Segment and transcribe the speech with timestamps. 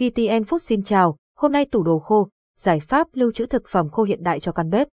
[0.00, 3.88] GTN Food xin chào, hôm nay tủ đồ khô, giải pháp lưu trữ thực phẩm
[3.88, 4.88] khô hiện đại cho căn bếp.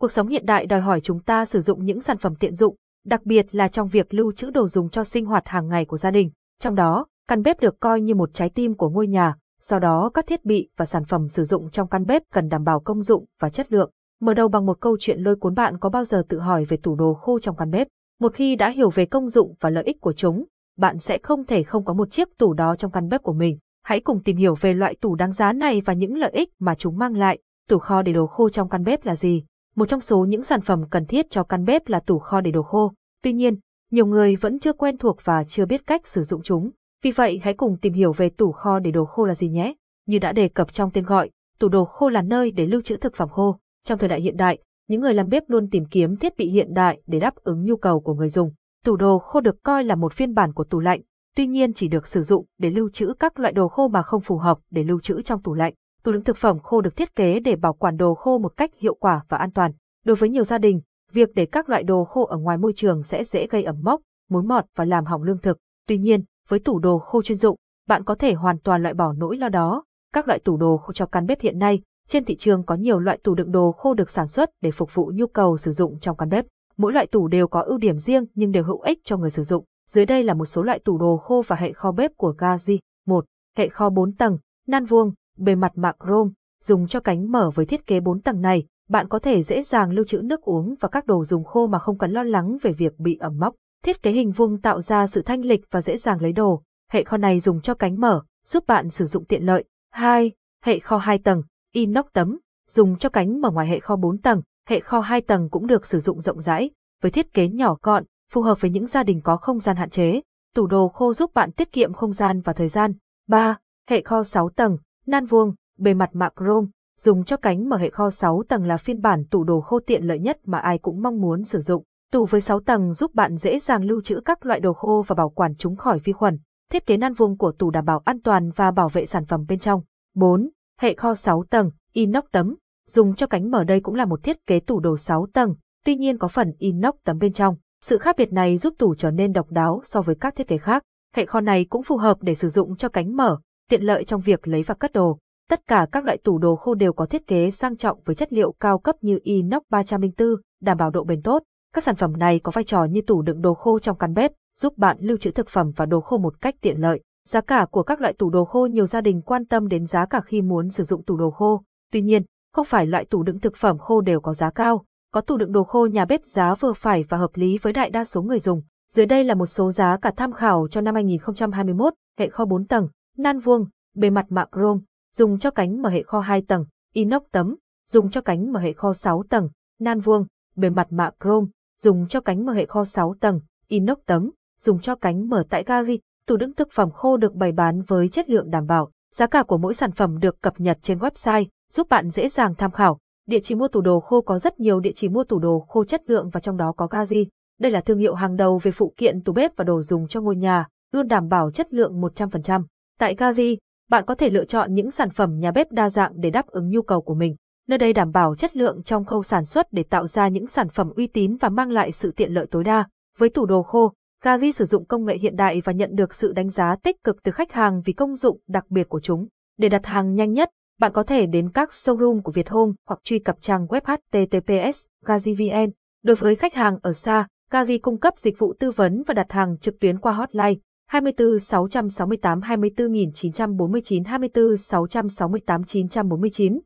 [0.00, 2.76] Cuộc sống hiện đại đòi hỏi chúng ta sử dụng những sản phẩm tiện dụng,
[3.06, 5.98] đặc biệt là trong việc lưu trữ đồ dùng cho sinh hoạt hàng ngày của
[5.98, 6.30] gia đình.
[6.60, 10.10] Trong đó, căn bếp được coi như một trái tim của ngôi nhà, do đó
[10.14, 13.02] các thiết bị và sản phẩm sử dụng trong căn bếp cần đảm bảo công
[13.02, 13.90] dụng và chất lượng.
[14.20, 16.76] Mở đầu bằng một câu chuyện lôi cuốn bạn có bao giờ tự hỏi về
[16.76, 17.86] tủ đồ khô trong căn bếp.
[18.20, 20.44] Một khi đã hiểu về công dụng và lợi ích của chúng,
[20.78, 23.58] bạn sẽ không thể không có một chiếc tủ đó trong căn bếp của mình.
[23.82, 26.74] Hãy cùng tìm hiểu về loại tủ đáng giá này và những lợi ích mà
[26.74, 27.38] chúng mang lại.
[27.68, 29.44] Tủ kho để đồ khô trong căn bếp là gì?
[29.76, 32.50] Một trong số những sản phẩm cần thiết cho căn bếp là tủ kho để
[32.50, 32.92] đồ khô.
[33.22, 33.56] Tuy nhiên,
[33.90, 36.70] nhiều người vẫn chưa quen thuộc và chưa biết cách sử dụng chúng.
[37.02, 39.74] Vì vậy hãy cùng tìm hiểu về tủ kho để đồ khô là gì nhé.
[40.06, 42.96] Như đã đề cập trong tên gọi, tủ đồ khô là nơi để lưu trữ
[42.96, 43.58] thực phẩm khô.
[43.84, 46.74] Trong thời đại hiện đại, những người làm bếp luôn tìm kiếm thiết bị hiện
[46.74, 48.52] đại để đáp ứng nhu cầu của người dùng.
[48.84, 51.00] Tủ đồ khô được coi là một phiên bản của tủ lạnh,
[51.36, 54.20] tuy nhiên chỉ được sử dụng để lưu trữ các loại đồ khô mà không
[54.20, 55.74] phù hợp để lưu trữ trong tủ lạnh.
[56.02, 58.70] Tủ đựng thực phẩm khô được thiết kế để bảo quản đồ khô một cách
[58.76, 59.72] hiệu quả và an toàn.
[60.04, 60.80] Đối với nhiều gia đình,
[61.12, 64.00] việc để các loại đồ khô ở ngoài môi trường sẽ dễ gây ẩm mốc,
[64.30, 65.58] mối mọt và làm hỏng lương thực.
[65.88, 67.56] Tuy nhiên, với tủ đồ khô chuyên dụng,
[67.88, 69.84] bạn có thể hoàn toàn loại bỏ nỗi lo đó.
[70.14, 72.98] Các loại tủ đồ khô cho căn bếp hiện nay, trên thị trường có nhiều
[72.98, 75.98] loại tủ đựng đồ khô được sản xuất để phục vụ nhu cầu sử dụng
[75.98, 76.44] trong căn bếp.
[76.76, 79.42] Mỗi loại tủ đều có ưu điểm riêng nhưng đều hữu ích cho người sử
[79.42, 79.64] dụng.
[79.92, 82.78] Dưới đây là một số loại tủ đồ khô và hệ kho bếp của Gazi.
[83.06, 83.24] 1.
[83.56, 86.30] Hệ kho 4 tầng, nan vuông, bề mặt mạc chrome,
[86.62, 89.90] dùng cho cánh mở với thiết kế 4 tầng này, bạn có thể dễ dàng
[89.90, 92.72] lưu trữ nước uống và các đồ dùng khô mà không cần lo lắng về
[92.72, 93.54] việc bị ẩm mốc.
[93.84, 96.62] Thiết kế hình vuông tạo ra sự thanh lịch và dễ dàng lấy đồ.
[96.90, 99.64] Hệ kho này dùng cho cánh mở, giúp bạn sử dụng tiện lợi.
[99.90, 100.30] 2.
[100.64, 104.42] Hệ kho 2 tầng, inox tấm, dùng cho cánh mở ngoài hệ kho 4 tầng.
[104.68, 106.70] Hệ kho 2 tầng cũng được sử dụng rộng rãi,
[107.02, 109.90] với thiết kế nhỏ gọn, phù hợp với những gia đình có không gian hạn
[109.90, 110.20] chế.
[110.54, 112.92] Tủ đồ khô giúp bạn tiết kiệm không gian và thời gian.
[113.28, 113.58] 3.
[113.88, 116.66] Hệ kho 6 tầng, nan vuông, bề mặt mạ chrome,
[116.98, 120.04] dùng cho cánh mở hệ kho 6 tầng là phiên bản tủ đồ khô tiện
[120.04, 121.84] lợi nhất mà ai cũng mong muốn sử dụng.
[122.12, 125.14] Tủ với 6 tầng giúp bạn dễ dàng lưu trữ các loại đồ khô và
[125.14, 126.38] bảo quản chúng khỏi vi khuẩn.
[126.70, 129.44] Thiết kế nan vuông của tủ đảm bảo an toàn và bảo vệ sản phẩm
[129.48, 129.82] bên trong.
[130.14, 130.50] 4.
[130.80, 132.56] Hệ kho 6 tầng, inox tấm.
[132.88, 135.54] Dùng cho cánh mở đây cũng là một thiết kế tủ đồ 6 tầng,
[135.84, 137.56] tuy nhiên có phần inox tấm bên trong.
[137.84, 140.58] Sự khác biệt này giúp tủ trở nên độc đáo so với các thiết kế
[140.58, 140.82] khác.
[141.16, 143.38] Hệ kho này cũng phù hợp để sử dụng cho cánh mở,
[143.70, 145.18] tiện lợi trong việc lấy và cất đồ.
[145.50, 148.32] Tất cả các loại tủ đồ khô đều có thiết kế sang trọng với chất
[148.32, 150.28] liệu cao cấp như inox 304,
[150.60, 151.42] đảm bảo độ bền tốt.
[151.74, 154.32] Các sản phẩm này có vai trò như tủ đựng đồ khô trong căn bếp,
[154.58, 157.00] giúp bạn lưu trữ thực phẩm và đồ khô một cách tiện lợi.
[157.28, 160.06] Giá cả của các loại tủ đồ khô nhiều gia đình quan tâm đến giá
[160.06, 161.62] cả khi muốn sử dụng tủ đồ khô.
[161.92, 162.22] Tuy nhiên,
[162.52, 164.84] không phải loại tủ đựng thực phẩm khô đều có giá cao.
[165.12, 167.90] Có tủ đựng đồ khô nhà bếp giá vừa phải và hợp lý với đại
[167.90, 168.62] đa số người dùng.
[168.88, 172.66] Dưới đây là một số giá cả tham khảo cho năm 2021, hệ kho 4
[172.66, 174.80] tầng, nan vuông, bề mặt mạ chrome,
[175.16, 177.56] dùng cho cánh mở hệ kho 2 tầng, inox tấm,
[177.88, 179.48] dùng cho cánh mở hệ kho 6 tầng,
[179.80, 181.46] nan vuông, bề mặt mạ chrome,
[181.80, 184.30] dùng cho cánh mở hệ kho 6 tầng, inox tấm,
[184.60, 188.08] dùng cho cánh mở tại gari, tủ đựng thực phẩm khô được bày bán với
[188.08, 188.90] chất lượng đảm bảo.
[189.14, 192.54] Giá cả của mỗi sản phẩm được cập nhật trên website, giúp bạn dễ dàng
[192.54, 192.98] tham khảo.
[193.26, 195.84] Địa chỉ mua tủ đồ khô có rất nhiều địa chỉ mua tủ đồ khô
[195.84, 197.26] chất lượng và trong đó có Gazi.
[197.60, 200.20] Đây là thương hiệu hàng đầu về phụ kiện tủ bếp và đồ dùng cho
[200.20, 202.62] ngôi nhà, luôn đảm bảo chất lượng 100%.
[202.98, 203.56] Tại Gazi,
[203.90, 206.68] bạn có thể lựa chọn những sản phẩm nhà bếp đa dạng để đáp ứng
[206.70, 207.36] nhu cầu của mình.
[207.68, 210.68] Nơi đây đảm bảo chất lượng trong khâu sản xuất để tạo ra những sản
[210.68, 212.88] phẩm uy tín và mang lại sự tiện lợi tối đa.
[213.18, 213.92] Với tủ đồ khô,
[214.24, 217.22] Gazi sử dụng công nghệ hiện đại và nhận được sự đánh giá tích cực
[217.22, 219.26] từ khách hàng vì công dụng đặc biệt của chúng.
[219.58, 223.18] Để đặt hàng nhanh nhất, bạn có thể đến các showroom của Viethome hoặc truy
[223.18, 225.70] cập trang web https gazivn.
[226.02, 229.26] Đối với khách hàng ở xa, Gazi cung cấp dịch vụ tư vấn và đặt
[229.32, 230.54] hàng trực tuyến qua hotline
[230.86, 236.60] 24 668 24 949 24 668 949.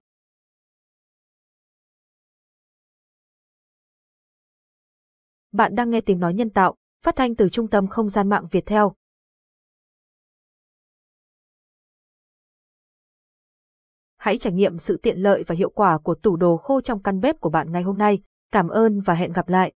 [5.53, 6.75] Bạn đang nghe tiếng nói nhân tạo,
[7.05, 8.95] phát thanh từ trung tâm không gian mạng Việt Theo.
[14.27, 17.21] Hãy trải nghiệm sự tiện lợi và hiệu quả của tủ đồ khô trong căn
[17.21, 18.19] bếp của bạn ngày hôm nay.
[18.53, 19.73] Cảm ơn và hẹn gặp lại.